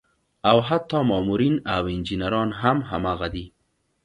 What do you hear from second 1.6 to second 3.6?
او انجينران هم هماغه دي